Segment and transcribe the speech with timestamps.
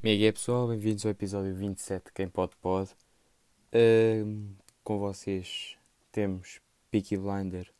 [0.00, 0.66] Como é pessoal?
[0.66, 2.88] Bem-vindos ao episódio 27 de Quem Pode Pode.
[3.70, 5.76] Uh, com vocês
[6.10, 6.58] temos
[6.90, 7.70] Peaky Blinder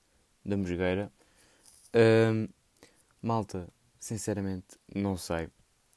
[0.45, 1.11] da Mosgueira.
[1.95, 2.47] Uh,
[3.23, 3.67] malta,
[3.99, 5.49] sinceramente não sei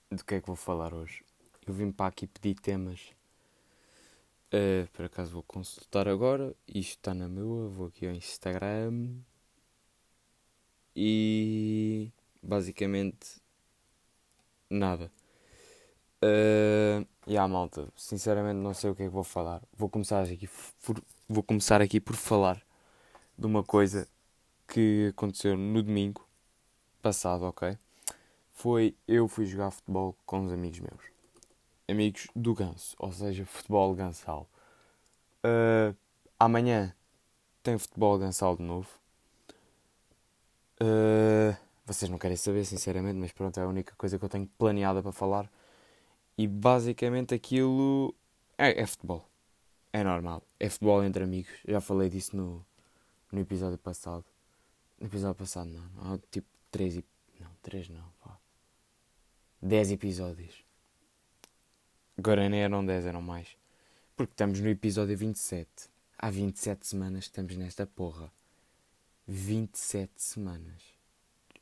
[0.10, 1.26] do que é que vou falar hoje.
[1.68, 3.02] Eu vim para aqui pedir temas.
[4.48, 6.56] Uh, por acaso vou consultar agora.
[6.66, 7.68] Isto está na minha.
[7.68, 9.10] Vou aqui ao Instagram.
[10.96, 13.42] E basicamente
[14.70, 15.12] nada.
[16.24, 19.62] Uh, e yeah, malta, sinceramente não sei o que é que vou falar.
[19.76, 20.48] Vou começar aqui
[20.82, 22.62] por, vou começar aqui por falar
[23.38, 24.08] de uma coisa
[24.68, 26.26] que aconteceu no domingo
[27.02, 27.78] passado, ok?
[28.54, 31.02] Foi eu fui jogar futebol com uns amigos meus.
[31.90, 34.48] Amigos do Ganso, ou seja, futebol gansal.
[35.44, 35.94] Uh,
[36.40, 36.96] amanhã
[37.62, 38.88] tem futebol gansal de novo.
[40.82, 41.56] Uh,
[41.86, 45.04] vocês não querem saber, sinceramente, mas pronto, é a única coisa que eu tenho planeada
[45.04, 45.50] para falar.
[46.38, 48.14] E basicamente aquilo
[48.58, 49.28] é, é futebol.
[49.92, 50.44] É normal.
[50.60, 51.52] É futebol entre amigos.
[51.68, 52.66] Já falei disso no,
[53.32, 54.26] no episódio passado.
[55.00, 56.04] No episódio passado não.
[56.04, 56.96] não tipo 3
[57.40, 58.38] Não, 3 não, pá.
[59.62, 60.64] 10 episódios.
[62.18, 63.56] Agora nem eram 10, eram mais.
[64.16, 65.70] Porque estamos no episódio 27.
[66.18, 68.32] Há 27 semanas que estamos nesta porra.
[69.28, 70.94] 27 semanas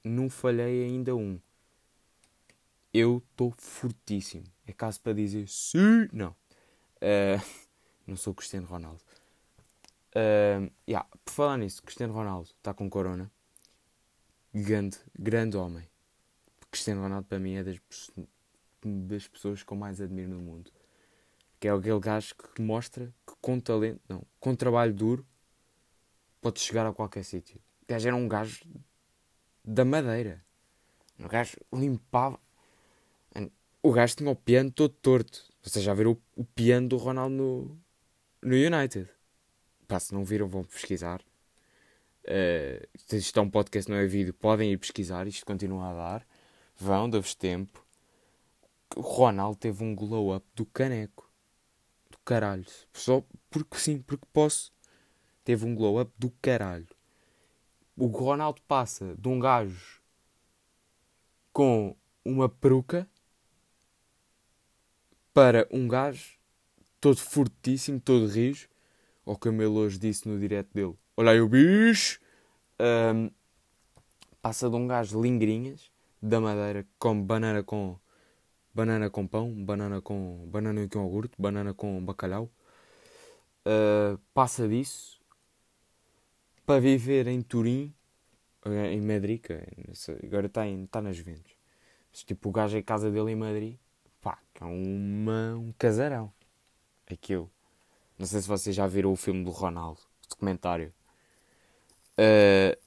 [0.03, 1.39] não falhei ainda um.
[2.93, 4.45] Eu estou fortíssimo.
[4.67, 6.07] É caso para dizer sim.
[6.11, 6.31] Não.
[6.97, 7.41] Uh,
[8.05, 9.01] não sou Cristiano Ronaldo.
[10.13, 13.31] Uh, yeah, por falar nisso, Cristiano Ronaldo está com corona.
[14.53, 15.87] Grande, grande homem.
[16.69, 17.79] Cristiano Ronaldo para mim é das,
[18.85, 20.71] das pessoas que eu mais admiro no mundo.
[21.59, 25.25] Que é aquele gajo que mostra que com talento, não, com trabalho duro,
[26.41, 27.61] pode chegar a qualquer sítio.
[27.83, 28.65] O gajo era um gajo
[29.63, 30.43] da madeira.
[31.19, 32.39] O gajo limpava.
[33.83, 35.43] O gajo tinha o piano todo torto.
[35.61, 37.79] Vocês já viram o, o piano do Ronaldo no,
[38.41, 39.09] no United?
[39.87, 41.21] Pá, se não viram, vão pesquisar.
[42.23, 44.33] Uh, isto é um podcast, não é vídeo.
[44.33, 45.27] Podem ir pesquisar.
[45.27, 46.27] Isto continua a dar.
[46.75, 47.85] Vão, dá-vos tempo.
[48.95, 51.29] O Ronaldo teve um glow up do caneco.
[52.09, 52.65] Do caralho.
[52.93, 54.71] Só porque sim, porque posso.
[55.43, 56.87] Teve um glow up do caralho
[58.01, 60.01] o Ronaldo passa de um gajo
[61.53, 63.07] com uma peruca
[65.33, 66.37] para um gajo
[66.99, 68.67] todo fortíssimo, todo rijo,
[69.25, 72.19] ou como ele hoje disse no direto dele: Olha aí o bicho!
[72.79, 73.29] Um,
[74.41, 77.99] passa de um gajo lingrinhas da madeira com banana com
[78.73, 82.49] banana com pão, banana com banana com iogurte, banana com bacalhau.
[83.65, 85.21] Uh, passa disso
[86.65, 87.93] para viver em Turim,
[88.65, 89.53] eh, em Madrid, que
[90.25, 91.53] agora está tá nas Juventus.
[92.11, 93.77] Tipo, o gajo é casa dele em Madrid,
[94.21, 96.31] pá, é uma, um casarão.
[97.09, 97.51] Aquilo.
[98.17, 100.93] Não sei se vocês já viram o filme do Ronaldo, o documentário.
[102.17, 102.77] Uh,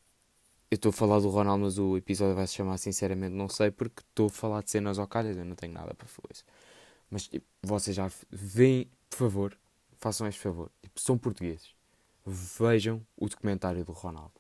[0.71, 3.71] eu estou a falar do Ronaldo, mas o episódio vai se chamar Sinceramente Não Sei,
[3.71, 6.45] porque estou a falar de cenas ao calhas, eu não tenho nada para falar isso.
[7.11, 9.59] Mas tipo, vocês já veem, por favor,
[9.99, 10.71] façam este favor.
[10.83, 11.75] Tipo, são portugueses
[12.27, 14.33] vejam o documentário do Ronaldo.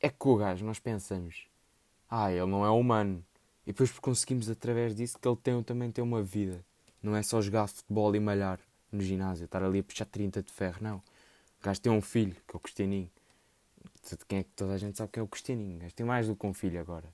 [0.00, 1.46] É que o gajo, nós pensamos,
[2.08, 3.24] ah, ele não é humano.
[3.66, 6.64] E depois conseguimos, através disso, que ele tem, também tem uma vida.
[7.02, 8.60] Não é só jogar futebol e malhar
[8.92, 10.96] no ginásio, estar ali a puxar 30 de ferro, não.
[10.98, 13.10] O gajo tem um filho, que é o Cristianinho.
[14.28, 15.78] Quem é que toda a gente sabe que é o Cristianinho.
[15.78, 17.12] O gajo tem mais do que um filho agora.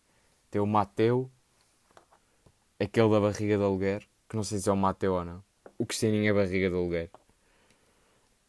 [0.50, 1.30] Tem o Mateu,
[2.78, 5.42] aquele da barriga de aluguer, que não sei se é o Mateu ou não.
[5.78, 7.10] O Cristianinho é barriga de aluguer.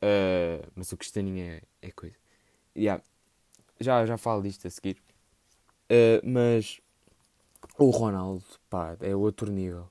[0.01, 2.15] Uh, mas o Cristianinho é, é coisa.
[2.75, 3.01] Yeah.
[3.79, 4.97] Já, já falo disto a seguir.
[5.89, 6.81] Uh, mas
[7.77, 9.89] o Ronaldo, pá, é outro nível.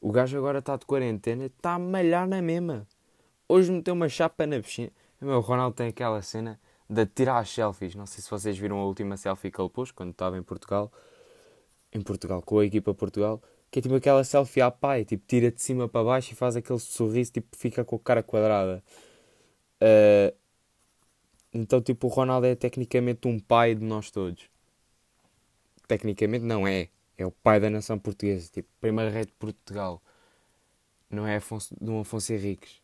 [0.00, 2.86] O gajo agora está de quarentena, está a malhar na mesma.
[3.48, 4.90] Hoje meteu uma chapa na piscina.
[5.20, 7.94] O Ronaldo tem aquela cena de tirar as selfies.
[7.94, 10.90] Não sei se vocês viram a última selfie que ele pôs quando estava em Portugal.
[11.92, 13.40] Em Portugal, com a equipa Portugal.
[13.70, 15.04] Que é tipo aquela selfie à pai.
[15.04, 17.32] Tipo, tira de cima para baixo e faz aquele sorriso.
[17.32, 18.82] Tipo, fica com a cara quadrada.
[19.80, 20.34] Uh,
[21.54, 24.50] então, tipo, o Ronaldo é tecnicamente um pai de nós todos.
[25.86, 26.88] Tecnicamente não é.
[27.22, 28.50] É o pai da nação portuguesa.
[28.52, 30.02] Tipo, primeiro rei de Portugal.
[31.08, 32.82] Não é Afonso, Dom Afonso Henriques.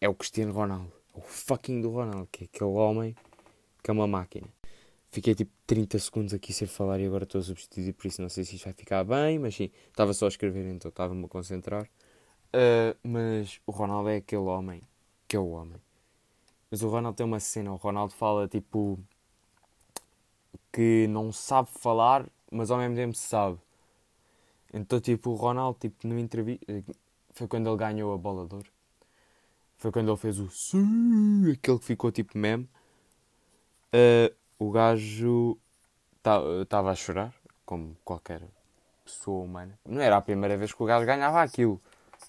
[0.00, 0.92] É o Cristiano Ronaldo.
[1.14, 2.28] É o fucking do Ronaldo.
[2.30, 3.16] Que é aquele homem
[3.82, 4.48] que é uma máquina.
[5.10, 8.28] Fiquei tipo 30 segundos aqui sem falar e agora estou a substituir por isso não
[8.28, 11.28] sei se isto vai ficar bem, mas sim, estava só a escrever então estava-me a
[11.28, 11.82] concentrar.
[12.54, 14.82] Uh, mas o Ronaldo é aquele homem
[15.26, 15.80] que é o homem.
[16.70, 19.00] Mas o Ronaldo tem uma cena, o Ronaldo fala tipo
[20.72, 23.58] que não sabe falar, mas ao mesmo tempo sabe.
[24.72, 26.64] Então, tipo, o Ronaldo, tipo, no entrevista.
[27.32, 28.70] Foi quando ele ganhou a bola de ouro.
[29.78, 30.48] Foi quando ele fez o
[31.52, 32.68] aquele que ficou tipo meme.
[33.94, 35.58] Uh, o gajo
[36.62, 37.34] estava a chorar,
[37.64, 38.42] como qualquer
[39.04, 39.78] pessoa humana.
[39.86, 41.80] Não era a primeira vez que o gajo ganhava aquilo.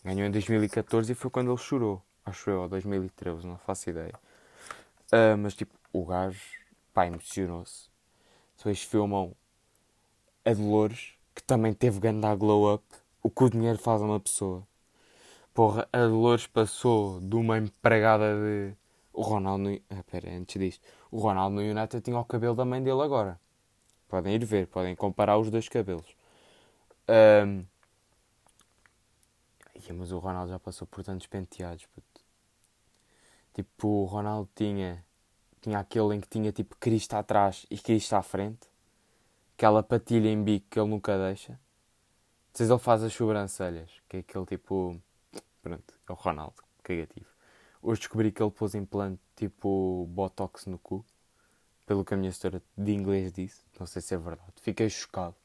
[0.03, 2.01] Ganhou em 2014 e foi quando ele chorou.
[2.25, 4.13] Acho eu, ou 2013, não faço ideia.
[5.11, 6.41] Uh, mas tipo, o gajo,
[6.93, 7.89] pá, emocionou-se.
[8.57, 9.35] Depois filmam
[10.45, 12.83] a Dolores, que também teve ganda glow up.
[13.23, 14.67] O que o dinheiro faz a uma pessoa.
[15.53, 18.73] Porra, a Dolores passou de uma empregada de.
[19.13, 19.81] O Ronaldo.
[19.89, 20.87] Ah, pera, antes disto.
[21.11, 23.39] O Ronaldo no United tinha o cabelo da mãe dele agora.
[24.07, 26.15] Podem ir ver, podem comparar os dois cabelos.
[27.45, 27.65] Um...
[29.93, 31.85] mas o Ronaldo já passou por tantos penteados.
[31.87, 32.21] Puto.
[33.53, 35.05] Tipo, o Ronaldo tinha.
[35.61, 38.70] Tinha aquele em que tinha tipo Cristo atrás e Cristo à frente.
[39.61, 41.59] Aquela patilha em bico que ele nunca deixa.
[42.51, 44.99] Depois ele faz as sobrancelhas, que é aquele tipo
[45.61, 47.27] Pronto, é o Ronaldo, cagativo.
[47.79, 51.05] Hoje descobri que ele pôs implante tipo Botox no cu.
[51.85, 53.63] Pelo que a minha história de inglês disse.
[53.79, 54.51] Não sei se é verdade.
[54.55, 55.35] Fiquei chocado.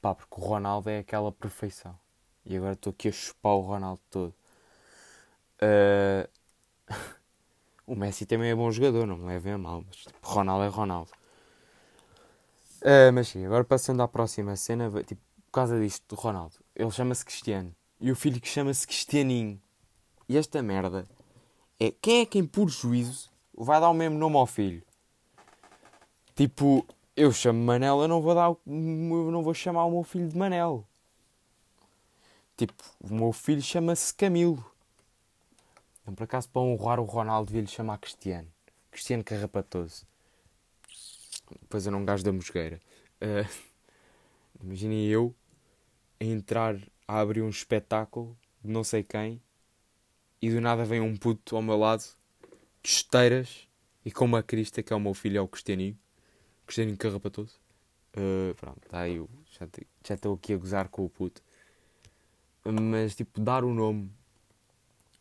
[0.00, 1.96] Pá, porque o Ronaldo é aquela perfeição.
[2.44, 4.34] E agora estou aqui a chupar o Ronaldo todo.
[5.62, 6.28] Uh...
[7.86, 9.84] o Messi também é bom jogador, não me levem a mal.
[9.86, 11.21] Mas tipo, Ronaldo é Ronaldo.
[12.82, 16.56] Uh, mas sim, agora passando à próxima cena, tipo, por causa disto do Ronaldo.
[16.74, 19.60] Ele chama-se Cristiano e o filho que chama-se Cristianinho.
[20.28, 21.06] E esta merda
[21.78, 24.82] é quem é quem, por juízo, vai dar o mesmo nome ao filho?
[26.34, 26.84] Tipo,
[27.16, 30.36] eu chamo Manel, eu não vou dar, eu não vou chamar o meu filho de
[30.36, 30.84] Manel.
[32.56, 34.64] Tipo, o meu filho chama-se Camilo.
[36.02, 38.48] Então, por acaso, para honrar o Ronaldo, devia lhe chamar Cristiano.
[38.90, 40.04] Cristiano Carrapatoso.
[41.60, 42.80] Depois eu não gajo da mosgueira.
[43.20, 43.48] Uh,
[44.62, 45.34] Imaginem eu
[46.20, 46.76] a entrar
[47.06, 49.42] a abrir um espetáculo de não sei quem
[50.40, 52.04] e do nada vem um puto ao meu lado
[52.82, 53.68] de esteiras
[54.04, 55.98] e com uma crista que é o meu filho, é o Cristianinho.
[56.66, 57.60] Cristianinho Carrapatoso.
[58.16, 61.42] Uh, pronto, tá aí, eu já, estou aqui a gozar com o puto.
[62.64, 64.10] Mas tipo, dar o nome.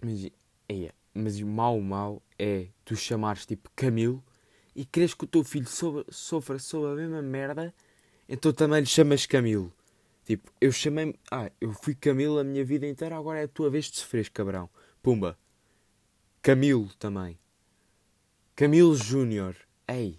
[0.01, 0.25] Mas,
[0.67, 4.23] é, mas mal, mal é tu chamares tipo Camilo
[4.75, 5.67] e queres que o teu filho
[6.09, 7.73] sofra, sobre a mesma merda,
[8.27, 9.73] então também lhe chamas Camilo.
[10.23, 13.69] Tipo, eu chamei Ah, eu fui Camilo a minha vida inteira, agora é a tua
[13.69, 14.69] vez de sofrer, cabrão.
[15.01, 15.37] Pumba.
[16.41, 17.39] Camilo também.
[18.55, 19.55] Camilo Júnior.
[19.87, 20.15] Ei,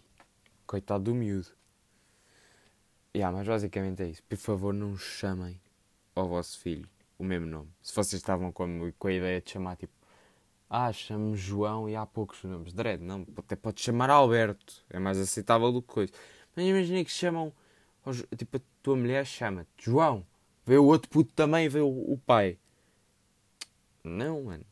[0.66, 1.49] coitado do miúdo.
[3.14, 4.22] Yeah, mas basicamente é isso.
[4.22, 5.60] Por favor, não chamem
[6.14, 6.88] ao vosso filho
[7.19, 7.69] o mesmo nome.
[7.81, 9.93] Se vocês estavam com a ideia de chamar tipo.
[10.75, 12.73] Ah, chamo João e há poucos nomes.
[12.73, 13.27] Dredd, não.
[13.37, 14.83] Até pode chamar Alberto.
[14.89, 16.13] É mais aceitável do que coisa.
[16.57, 17.53] Mas imaginem que chamam
[18.37, 20.27] Tipo, a tua mulher chama-te João.
[20.67, 22.59] Vê o outro puto também, vê o, pai.
[24.03, 24.65] Não, mano.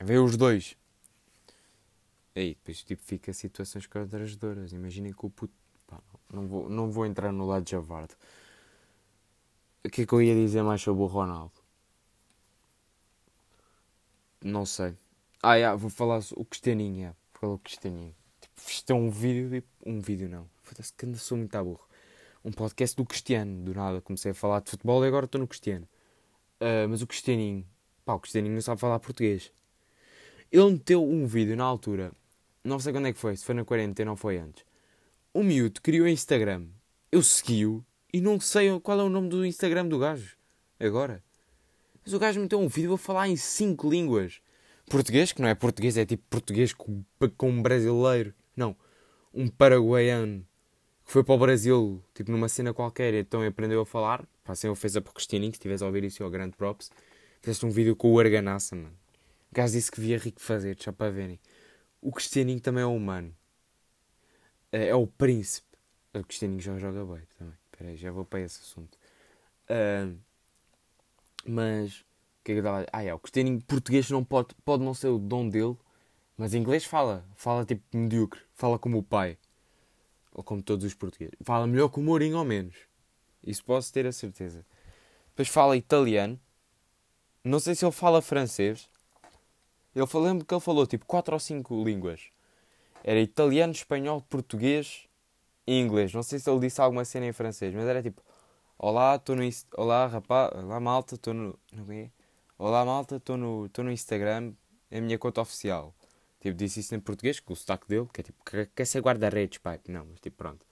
[0.00, 0.76] Vê os dois.
[2.34, 4.72] Aí depois tipo, fica situações constrangedoras.
[4.72, 5.52] Imaginem que o puto.
[5.86, 6.00] Pá,
[6.32, 8.14] não, vou, não vou entrar no lado de Javardo.
[9.84, 11.52] O que é que eu ia dizer mais sobre o Ronaldo?
[14.42, 14.96] Não sei.
[15.42, 16.96] Ah, yeah, vou falar o Cristianinho.
[16.96, 17.16] Yeah.
[17.42, 18.14] O Cristianinho.
[18.40, 19.50] Tipo, isto um vídeo.
[19.50, 20.48] Tipo, um vídeo não.
[20.62, 21.92] Foda-se que ainda sou muito burro
[22.44, 23.64] um podcast do Cristiano.
[23.64, 25.88] Do nada comecei a falar de futebol e agora estou no Cristiano.
[26.60, 27.66] Uh, mas o Cristianinho,
[28.04, 29.52] pá, o Cristianinho não sabe falar português.
[30.50, 32.12] Ele meteu um vídeo na altura,
[32.62, 34.64] não sei quando é que foi, se foi na quarentena ou foi antes.
[35.32, 36.66] O miúdo criou Instagram.
[37.10, 40.36] Eu segui-o e não sei qual é o nome do Instagram do gajo.
[40.78, 41.22] Agora.
[42.04, 44.41] Mas o gajo meteu um vídeo a falar em cinco línguas.
[44.88, 47.02] Português, que não é português, é tipo português com,
[47.36, 48.34] com um brasileiro.
[48.56, 48.76] Não,
[49.32, 50.46] um paraguaiano
[51.04, 54.26] que foi para o Brasil, tipo numa cena qualquer, então aprendeu a falar.
[54.44, 56.90] Passei uma ofensa para o Cristianinho, se estiveres a ouvir isso, é o grande props.
[57.40, 58.96] Fizeste um vídeo com o Arganassa, mano.
[59.50, 61.38] O gajo disse que via rico fazer, só para verem.
[62.00, 63.34] O Cristianinho também é humano.
[64.70, 65.66] É, é o príncipe.
[66.14, 67.54] O Cristianinho já joga bem também.
[67.72, 68.98] Espera aí, já vou para esse assunto.
[69.68, 70.18] Uh,
[71.46, 72.04] mas,
[72.44, 75.08] que é que eu estava Ah, é, o Cristianinho português não pode, pode não ser
[75.08, 75.76] o dom dele,
[76.36, 77.24] mas inglês fala.
[77.36, 78.40] Fala tipo medíocre.
[78.54, 79.38] Fala como o pai.
[80.32, 81.34] Ou como todos os portugueses.
[81.42, 82.74] Fala melhor que o Mourinho ou menos.
[83.44, 84.64] Isso posso ter a certeza.
[85.28, 86.38] Depois fala italiano.
[87.44, 88.88] Não sei se ele fala francês.
[89.94, 92.22] Eu lembro que ele falou tipo 4 ou 5 línguas.
[93.04, 95.06] Era italiano, espanhol, português
[95.66, 96.14] e inglês.
[96.14, 98.22] Não sei se ele disse alguma cena em francês, mas era tipo:
[98.78, 99.42] Olá, estou no.
[99.76, 100.50] Olá, rapaz.
[100.54, 101.58] Olá, malta, estou no.
[101.72, 102.10] Não é?
[102.64, 104.54] Olá, malta, estou no, no Instagram.
[104.88, 105.92] É a minha conta oficial.
[106.38, 108.38] Tipo, disse isso em português, com o sotaque dele, que é tipo,
[108.72, 109.80] quer ser guarda-redes, pai.
[109.88, 110.64] Não, mas tipo, pronto.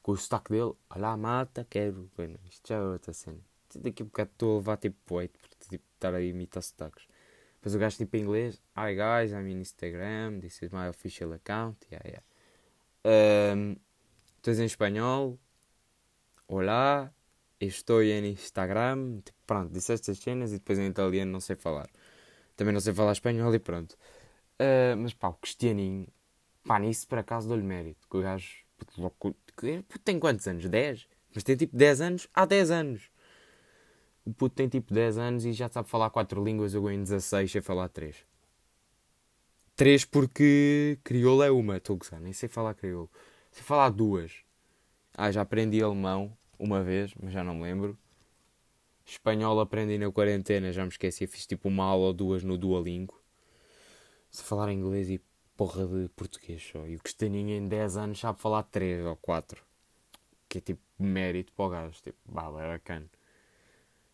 [0.00, 2.08] Com o sotaque dele, olá mata, quero.
[2.16, 3.40] Bueno, isto já é outra cena.
[3.74, 7.08] daqui a bocado estou a levar tipo 8 por tipo, estar a imitar sotaques.
[7.56, 11.32] Depois o gajo tipo em inglês, Hi guys, I'm in Instagram, this is my official
[11.32, 12.22] account, yeah,
[13.04, 13.52] yeah.
[13.56, 13.76] Um,
[14.46, 15.40] em espanhol,
[16.46, 17.12] Olá,
[17.60, 21.88] estou em Instagram, tipo, pronto, disse estas cenas e depois em italiano não sei falar.
[22.56, 23.92] Também não sei falar espanhol e pronto.
[24.58, 26.08] Uh, mas pá, o Cristianinho,
[26.64, 28.08] pá, nisso por acaso dou-lhe mérito.
[28.08, 29.36] Que o gajo, puto,
[30.02, 30.66] tem quantos anos?
[30.66, 31.06] 10?
[31.34, 32.28] Mas tem tipo 10 anos?
[32.32, 33.10] Há 10 anos.
[34.24, 37.50] O puto tem tipo 10 anos e já sabe falar 4 línguas, eu em 16
[37.52, 38.16] sei falar 3.
[39.76, 43.10] 3 porque crioulo é uma, estou a nem sei falar crioulo.
[43.50, 44.32] Sei falar duas.
[45.14, 47.98] Ah, já aprendi alemão uma vez, mas já não me lembro.
[49.12, 53.20] Espanhol aprendi na quarentena, já me esqueci, fiz tipo uma aula ou duas no Duolingo.
[54.30, 55.20] Se falar inglês e
[55.56, 56.86] porra de português só.
[56.86, 59.62] E o Castaninho em 10 anos sabe falar 3 ou 4.
[60.48, 62.02] Que é tipo mérito para o gajo.
[62.02, 63.08] Tipo, bala, é bacana.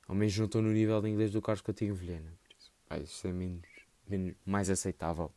[0.09, 2.33] Ao menos não estou no nível de inglês do Carlos Coutinho Vilhena.
[2.43, 3.69] Por isso, pá, isso é menos,
[4.09, 5.31] menos, mais aceitável.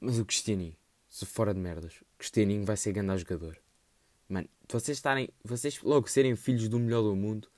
[0.00, 0.76] Mas o Cristianinho,
[1.08, 3.58] se fora de merdas, o Cristianinho vai ser grande jogador.
[4.28, 7.48] Mano, vocês estarem, vocês logo serem filhos do melhor do mundo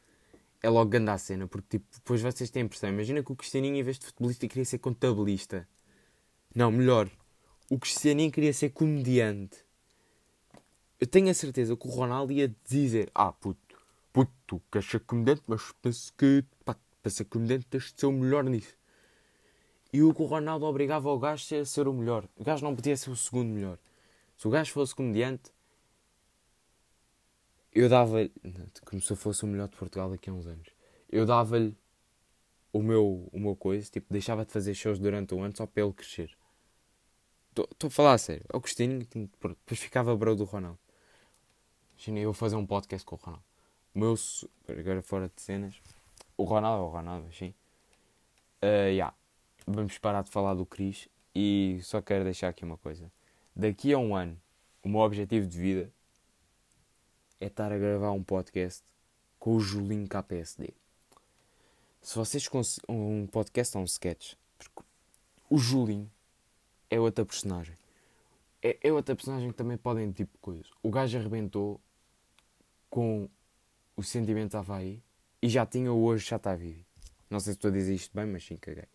[0.62, 2.90] é logo grande a cena, porque tipo, depois vocês têm a impressão.
[2.90, 5.68] Imagina que o Cristianinho, em vez de futebolista, queria ser contabilista.
[6.54, 7.08] Não, melhor,
[7.70, 9.58] o Cristianinho queria ser comediante.
[10.98, 13.60] Eu tenho a certeza que o Ronaldo ia dizer: Ah, puto,
[14.12, 18.06] puto, tu queres ser comediante, mas penso que pá, para ser comediante tens de ser
[18.06, 18.74] o melhor nisso.
[19.92, 22.28] E o que o Ronaldo obrigava o gajo a ser o melhor.
[22.36, 23.78] O gajo não podia ser o segundo melhor.
[24.36, 25.50] Se o gajo fosse comediante,
[27.76, 28.32] eu dava-lhe,
[28.86, 30.66] como se eu fosse o melhor de Portugal daqui a uns anos,
[31.10, 31.76] eu dava-lhe
[32.72, 35.82] o meu, o meu coisa, tipo, deixava de fazer shows durante um ano só para
[35.82, 36.34] ele crescer.
[37.54, 38.46] Estou a falar a sério.
[38.50, 40.78] Ao Cristinho, depois ficava bro do Ronaldo.
[41.92, 43.44] Imagina eu fazer um podcast com o Ronaldo.
[43.94, 44.14] O meu,
[44.68, 45.78] agora fora de cenas,
[46.34, 47.54] o Ronaldo é o Ronaldo, sim.
[48.62, 49.14] Uh, yeah.
[49.66, 53.12] Vamos parar de falar do Cris e só quero deixar aqui uma coisa.
[53.54, 54.40] Daqui a um ano,
[54.82, 55.92] o meu objetivo de vida
[57.40, 58.82] é estar a gravar um podcast
[59.38, 60.72] com o Julinho KPSD.
[62.00, 62.48] Se vocês
[62.88, 64.82] um podcast ou um sketch, porque
[65.50, 66.10] o Julinho
[66.88, 67.74] é outra personagem.
[68.62, 70.68] É, é outra personagem que também podem tipo coisa.
[70.82, 71.80] O gajo arrebentou
[72.88, 73.28] com
[73.96, 75.02] o sentimento Havaí
[75.42, 76.84] e já tinha o hoje já está vivo.
[77.28, 78.86] Não sei se estou a dizer isto bem, mas sim caguei.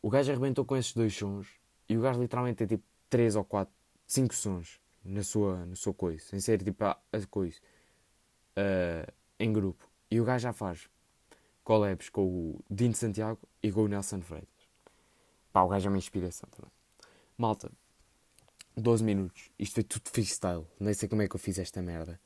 [0.00, 1.48] O gajo arrebentou com esses dois sons
[1.88, 3.72] e o gajo literalmente tem tipo 3 ou 4,
[4.06, 7.58] 5 sons na sua, no seu coisa, sem ser tipo a, a coisa
[8.56, 9.88] uh, em grupo.
[10.10, 10.88] E o gajo já faz
[11.62, 14.68] collabs com o Dino Santiago e com o Nelson Freitas.
[15.52, 16.70] Pá, o gajo é uma inspiração também.
[17.36, 17.70] Malta,
[18.76, 19.50] 12 minutos.
[19.58, 20.66] Isto foi tudo freestyle.
[20.78, 22.20] Nem sei como é que eu fiz esta merda.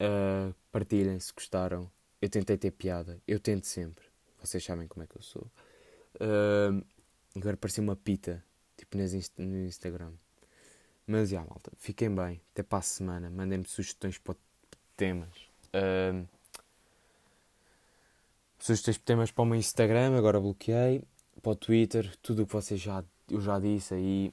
[0.00, 1.90] Uh, partilhem se gostaram.
[2.20, 3.20] Eu tentei ter piada.
[3.26, 4.04] Eu tento sempre.
[4.42, 5.50] Vocês sabem como é que eu sou.
[6.16, 6.84] Uh,
[7.36, 8.42] agora parecia uma pita.
[8.76, 10.12] Tipo no Instagram.
[11.10, 12.40] Mas já, malta, fiquem bem.
[12.52, 13.28] Até para a semana.
[13.28, 14.36] Mandem-me sugestões para
[14.96, 15.28] temas.
[15.74, 16.24] Uh,
[18.60, 21.02] sugestões para temas para o meu Instagram, agora bloqueei.
[21.42, 24.32] Para o Twitter, tudo o que vocês já, eu já disse aí.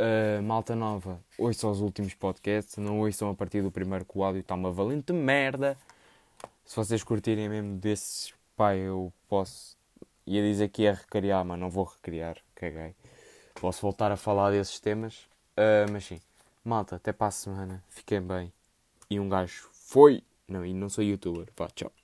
[0.00, 2.76] Uh, malta nova, ouçam os últimos podcasts.
[2.78, 5.78] Não ouçam a partir do primeiro que o áudio está uma valente merda.
[6.64, 9.76] Se vocês curtirem mesmo desses, pá, eu posso.
[10.26, 12.36] Ia dizer que ia recriar, mas não vou recriar.
[12.56, 12.96] Caguei.
[13.54, 16.20] Posso voltar a falar desses temas Uh, mas sim,
[16.64, 17.84] malta, até para a semana.
[17.88, 18.52] Fiquem bem.
[19.10, 20.22] E um gajo foi.
[20.48, 21.52] Não, e não sou youtuber.
[21.54, 21.92] Pá, tchau.